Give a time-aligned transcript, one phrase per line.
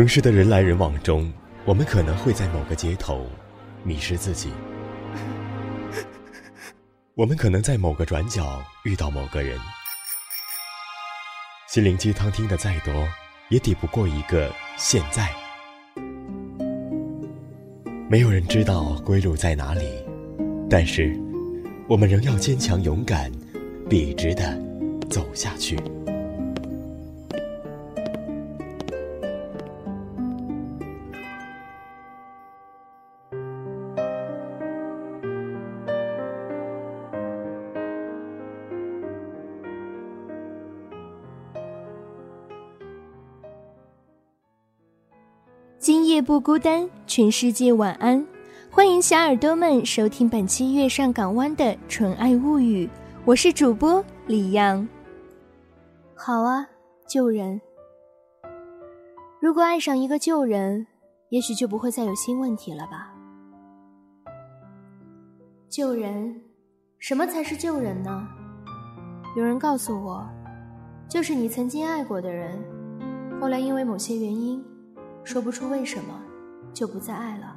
[0.00, 1.30] 城市的人来人往中，
[1.66, 3.26] 我们可能会在某个街头
[3.84, 4.48] 迷失自己；
[7.14, 9.58] 我们可能在某个转角遇到某个人。
[11.68, 13.06] 心灵鸡汤听的再多，
[13.50, 15.28] 也抵不过一个现在。
[18.08, 20.02] 没有人知道归路在哪里，
[20.70, 21.14] 但是
[21.86, 23.30] 我们仍要坚强勇敢，
[23.86, 24.58] 笔直的
[25.10, 25.78] 走下去。
[46.20, 48.24] 不孤单，全世界晚安。
[48.70, 52.88] 欢迎小耳朵们收听本期《月上港湾》的纯爱物语，
[53.24, 54.86] 我是主播李阳。
[56.14, 56.66] 好啊，
[57.08, 57.60] 旧人。
[59.40, 60.86] 如果爱上一个旧人，
[61.30, 63.14] 也许就不会再有新问题了吧？
[65.70, 66.42] 旧人，
[66.98, 68.28] 什么才是旧人呢？
[69.36, 70.28] 有人告诉我，
[71.08, 72.62] 就是你曾经爱过的人，
[73.40, 74.62] 后来因为某些原因。
[75.24, 76.20] 说不出为什么，
[76.72, 77.56] 就不再爱了。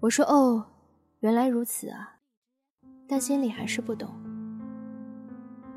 [0.00, 0.64] 我说：“哦，
[1.20, 2.16] 原来如此啊！”
[3.08, 4.08] 但心里还是不懂。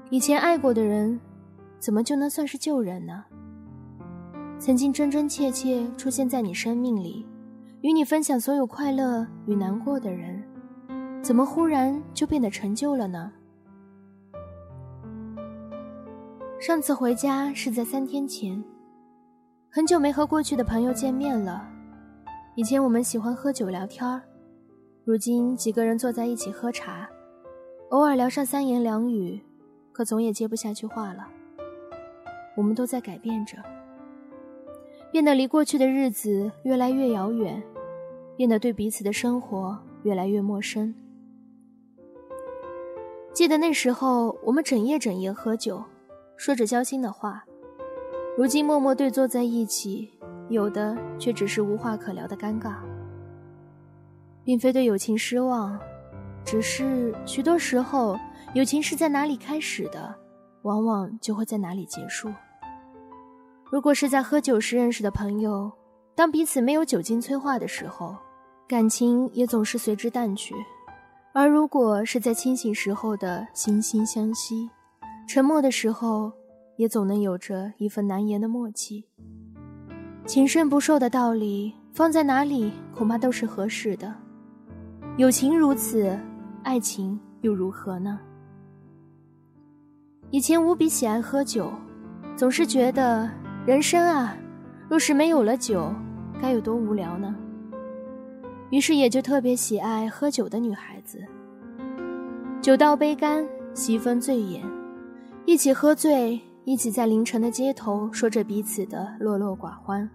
[0.09, 1.19] 以前爱过的人，
[1.79, 3.25] 怎么就能算是旧人呢？
[4.57, 7.27] 曾经真真切切出现在你生命里，
[7.81, 10.41] 与你分享所有快乐与难过的人，
[11.21, 13.31] 怎么忽然就变得陈旧了呢？
[16.59, 18.63] 上次回家是在三天前。
[19.75, 21.67] 很久没和过去的朋友见面了。
[22.55, 24.21] 以前我们喜欢喝酒聊天儿，
[25.03, 27.05] 如今几个人坐在一起喝茶，
[27.89, 29.37] 偶尔聊上三言两语，
[29.91, 31.27] 可总也接不下去话了。
[32.55, 33.57] 我们都在改变着，
[35.11, 37.61] 变得离过去的日子越来越遥远，
[38.37, 40.95] 变得对彼此的生活越来越陌生。
[43.33, 45.83] 记得那时候，我们整夜整夜喝酒，
[46.37, 47.43] 说着交心的话。
[48.37, 50.11] 如今默默对坐在一起，
[50.49, 52.75] 有的却只是无话可聊的尴尬，
[54.43, 55.79] 并非对友情失望，
[56.43, 58.19] 只是许多时候，
[58.53, 60.13] 友情是在哪里开始的，
[60.63, 62.29] 往往就会在哪里结束。
[63.71, 65.71] 如果是在喝酒时认识的朋友，
[66.13, 68.17] 当彼此没有酒精催化的时候，
[68.67, 70.53] 感情也总是随之淡去；
[71.31, 74.69] 而如果是在清醒时候的惺惺相惜，
[75.25, 76.29] 沉默的时候。
[76.77, 79.05] 也总能有着一份难言的默契。
[80.25, 84.13] 情深不寿的道理放在哪里，恐怕都是合适的。
[85.17, 86.19] 友情如此，
[86.63, 88.19] 爱情又如何呢？
[90.31, 91.71] 以前无比喜爱喝酒，
[92.35, 93.29] 总是觉得
[93.65, 94.35] 人生啊，
[94.89, 95.93] 若是没有了酒，
[96.41, 97.33] 该有多无聊呢？
[98.71, 101.23] 于是也就特别喜爱喝酒的女孩子。
[102.61, 104.61] 酒到杯干，席分醉眼，
[105.45, 106.41] 一起喝醉。
[106.65, 110.09] 一起在凌晨的街头说着彼此的落落寡欢。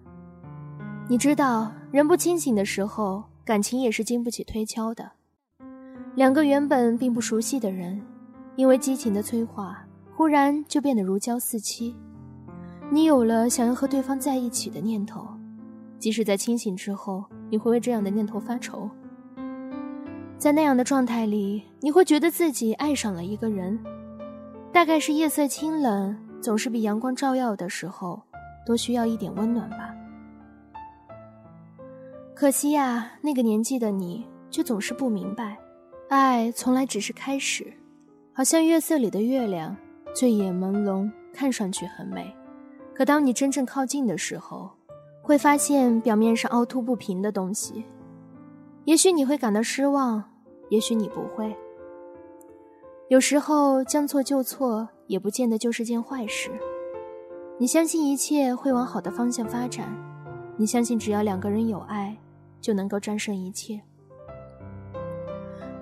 [1.08, 5.12] 你知道，人不清醒的时候，感情也是经不起推敲的。
[6.16, 8.02] 两个原本并不熟悉的人，
[8.56, 11.94] 因为激情的催化，忽然就变得如胶似漆。
[12.90, 15.24] 你有了想要和对方在一起的念头，
[16.00, 18.90] 即使在清醒之后，你会为这样的念头发愁。
[20.36, 23.78] 在那样的状态里，你会觉得自己爱上了一个人，
[24.72, 26.18] 大概是夜色清冷。
[26.40, 28.20] 总是比阳光照耀的时候
[28.64, 29.94] 多需要一点温暖吧。
[32.34, 35.58] 可惜呀，那个年纪的你却总是不明白，
[36.08, 37.70] 爱从来只是开始，
[38.32, 39.76] 好像月色里的月亮，
[40.14, 42.34] 醉眼朦胧，看上去很美，
[42.94, 44.70] 可当你真正靠近的时候，
[45.20, 47.84] 会发现表面上凹凸不平的东西。
[48.84, 50.24] 也许你会感到失望，
[50.70, 51.54] 也许你不会。
[53.08, 54.88] 有时候将错就错。
[55.10, 56.52] 也不见得就是件坏事。
[57.58, 59.92] 你相信一切会往好的方向发展，
[60.56, 62.16] 你相信只要两个人有爱，
[62.60, 63.80] 就能够战胜一切。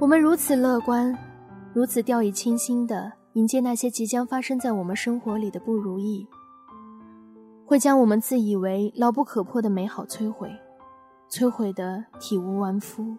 [0.00, 1.14] 我们如此乐观，
[1.74, 6.26] 如此掉以轻心的迎接那些即将发生在我们生活里的不如意，
[7.66, 10.50] 会将我们自以为牢不可破的美好摧毁，
[11.30, 13.14] 摧毁的体无完肤。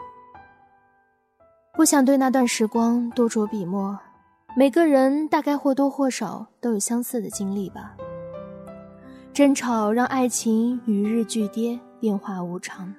[1.75, 3.99] 不想对那段时光多着笔墨。
[4.55, 7.95] 每个人大概或多或少都有相似的经历吧。
[9.33, 12.93] 争吵让爱情与日俱跌，变化无常，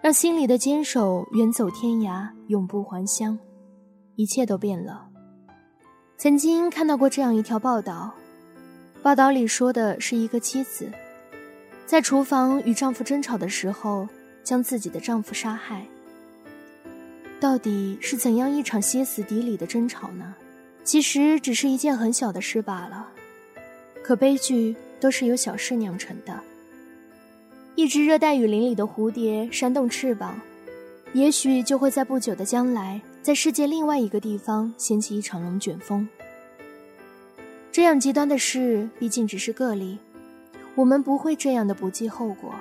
[0.00, 3.38] 让心里的坚守远走天涯，永不还乡。
[4.16, 5.08] 一切都变了。
[6.16, 8.12] 曾经看到过这样一条报道，
[9.02, 10.90] 报道里说的是一个妻子，
[11.84, 14.08] 在厨房与丈夫争吵的时候，
[14.44, 15.84] 将自己的丈夫杀害。
[17.40, 20.34] 到底是怎样一场歇斯底里的争吵呢？
[20.84, 23.08] 其实只是一件很小的事罢了。
[24.02, 26.40] 可悲剧都是由小事酿成的。
[27.74, 30.38] 一只热带雨林里的蝴蝶扇动翅膀，
[31.14, 36.06] 也许就会在不久的将来，在世界另外一个地方掀起一场龙卷风。
[37.70, 39.98] 这样极端的事毕竟只是个例，
[40.74, 42.54] 我们不会这样的不计后果。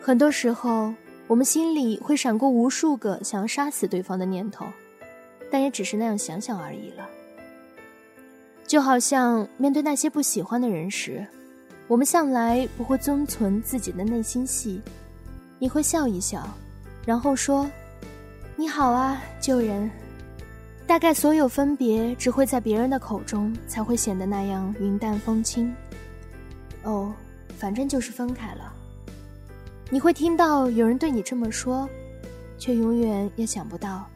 [0.00, 0.94] 很多时候，
[1.26, 4.66] 我们心里会闪过无数个想要杀死对方的念头，
[5.50, 7.08] 但也只是那样想想而已了。
[8.66, 11.26] 就好像面对那些不喜欢的人时。
[11.88, 14.80] 我们向来不会遵存自己的内心戏，
[15.58, 16.46] 你会笑一笑，
[17.04, 17.68] 然后说
[18.54, 19.90] ：“你好啊，旧人。”
[20.86, 25.74] 大概所有分别只会在别人的口中才会显得那样云淡风轻。
[26.84, 27.12] 哦，
[27.58, 28.72] 反正就是分开了。
[29.90, 31.88] 你会听到有人对你这么说，
[32.56, 34.08] 却永远也想不到，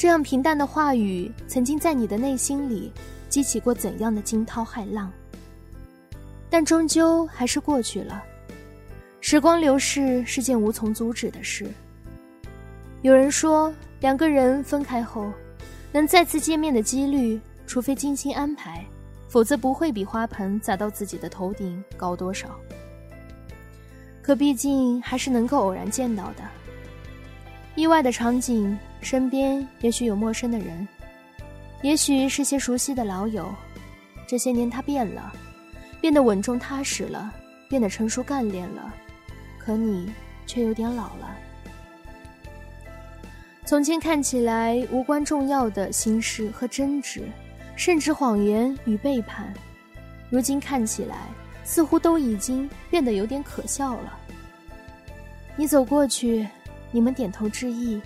[0.00, 2.90] 这样平淡的话语曾经在你的内心里
[3.28, 5.12] 激起过怎样的惊涛骇浪。
[6.48, 8.24] 但终究还是过去了，
[9.20, 11.66] 时光流逝是件无从阻止的事。
[13.02, 13.70] 有人说，
[14.00, 15.30] 两个人分开后，
[15.92, 18.82] 能再次见面的几率，除非精心安排，
[19.28, 22.48] 否则不会比花盆砸到自己的头顶高多少。
[24.22, 26.42] 可毕竟还是能够偶然见到的，
[27.74, 30.86] 意外的场景，身边也许有陌生的人，
[31.82, 33.52] 也许是些熟悉的老友。
[34.26, 35.32] 这些年他变了。
[36.00, 37.30] 变得稳重踏实了，
[37.68, 38.90] 变得成熟干练了，
[39.58, 40.10] 可你
[40.46, 41.36] 却有点老了。
[43.66, 47.28] 从前看起来无关重要的心事和争执，
[47.76, 49.52] 甚至谎言与背叛，
[50.30, 51.26] 如今看起来
[51.64, 54.18] 似乎都已经变得有点可笑了。
[55.54, 56.48] 你走过去，
[56.90, 58.00] 你们点头致意，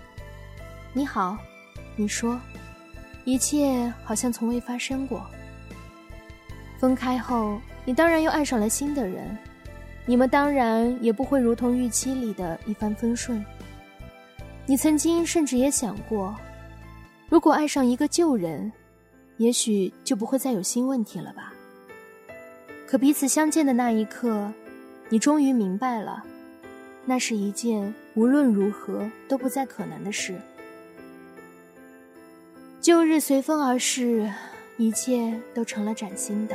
[0.93, 1.37] 你好，
[1.97, 2.41] 你说，
[3.25, 5.25] 一切好像从未发生过。
[6.79, 7.61] 分开后。
[7.87, 9.37] 你当然又爱上了新的人，
[10.07, 13.45] 你们当然也不会如同预期里的一帆风顺。
[14.65, 16.35] 你曾经甚至也想过，
[17.29, 18.73] 如果爱上一个旧人，
[19.37, 21.53] 也许就不会再有新问题了吧？
[22.87, 24.51] 可彼此相见的那一刻，
[25.11, 26.25] 你终于明白了，
[27.05, 30.35] 那是一件无论如何都不再可能的事。
[32.81, 34.31] 旧日随风而逝，
[34.77, 36.55] 一切都成了崭新的。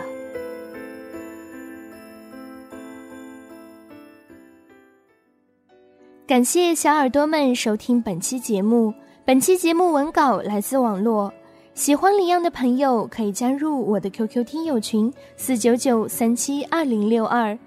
[6.27, 8.93] 感谢小耳朵们收听本期节目。
[9.25, 11.33] 本期节目文稿来自网络，
[11.73, 17.57] 喜欢李阳的朋友可以加入我的 QQ 听友群四九九三七二零六二，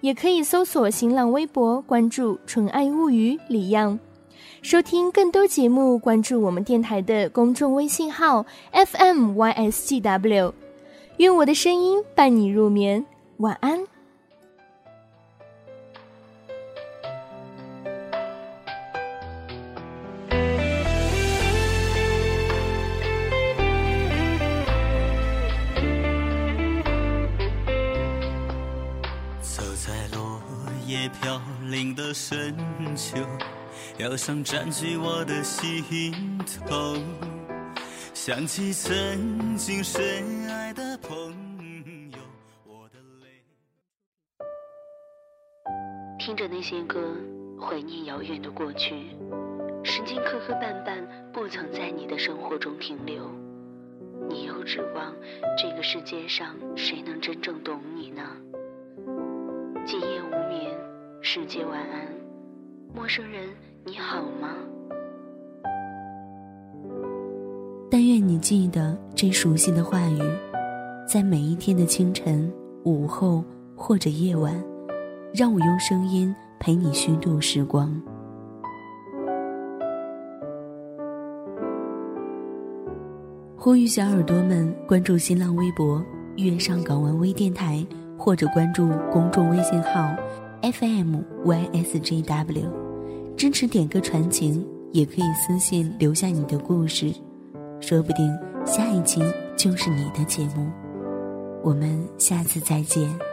[0.00, 3.98] 也可以搜索新浪微博关注“纯爱物语”李漾，
[4.62, 10.52] 收听更多节目，关注我们电台的公众微信号 FMYSGW。
[11.18, 13.04] 愿我的声音伴你入眠，
[13.38, 13.99] 晚安。
[31.20, 32.56] 飘零的深
[32.96, 33.18] 秋，
[33.98, 36.12] 忧伤占据我的心
[36.66, 36.96] 头。
[38.12, 41.18] 想起曾经深爱的朋
[42.12, 42.18] 友，
[42.64, 43.28] 我的泪。
[46.18, 47.16] 听着那些歌，
[47.60, 49.16] 怀念遥远的过去。
[49.84, 53.30] 时间磕磕绊绊，不曾在你的生活中停留。
[54.28, 55.14] 你又指望
[55.56, 57.99] 这个世界上谁能真正懂你
[61.32, 62.08] 世界晚安，
[62.92, 63.48] 陌生人
[63.84, 64.48] 你好吗？
[67.88, 70.18] 但愿你记得这熟悉的话语，
[71.06, 73.44] 在每一天的清晨、午后
[73.76, 74.60] 或者夜晚，
[75.32, 77.94] 让我用声音陪你虚度时光。
[83.56, 86.04] 呼吁小耳朵们关注新浪微博
[86.38, 87.86] “月上港湾微电台”，
[88.18, 90.12] 或者关注公众微信号。
[90.62, 92.70] FM YSJW，
[93.36, 97.12] 支持点歌传情，也可以私信留下你的故事，
[97.80, 99.22] 说不定下一期
[99.56, 100.70] 就是你的节目。
[101.62, 103.29] 我们下次再见。